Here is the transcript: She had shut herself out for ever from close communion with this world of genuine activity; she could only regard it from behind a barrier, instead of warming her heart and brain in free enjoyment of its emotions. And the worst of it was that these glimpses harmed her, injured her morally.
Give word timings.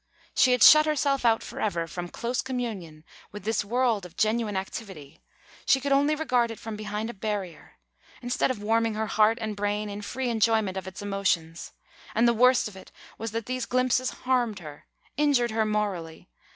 She 0.33 0.51
had 0.53 0.63
shut 0.63 0.87
herself 0.87 1.25
out 1.25 1.43
for 1.43 1.59
ever 1.61 1.85
from 1.85 2.09
close 2.09 2.41
communion 2.41 3.03
with 3.31 3.43
this 3.43 3.63
world 3.63 4.03
of 4.03 4.17
genuine 4.17 4.57
activity; 4.57 5.19
she 5.63 5.79
could 5.79 5.91
only 5.91 6.15
regard 6.15 6.49
it 6.49 6.57
from 6.57 6.75
behind 6.75 7.11
a 7.11 7.13
barrier, 7.13 7.73
instead 8.19 8.49
of 8.49 8.63
warming 8.63 8.95
her 8.95 9.05
heart 9.05 9.37
and 9.39 9.55
brain 9.55 9.91
in 9.91 10.01
free 10.01 10.31
enjoyment 10.31 10.75
of 10.75 10.87
its 10.87 11.03
emotions. 11.03 11.73
And 12.15 12.27
the 12.27 12.33
worst 12.33 12.67
of 12.67 12.75
it 12.75 12.91
was 13.19 13.29
that 13.33 13.45
these 13.45 13.67
glimpses 13.67 14.09
harmed 14.25 14.57
her, 14.57 14.87
injured 15.17 15.51
her 15.51 15.65
morally. 15.67 16.27